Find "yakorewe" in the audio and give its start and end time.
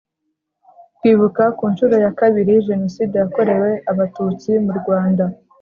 3.23-3.69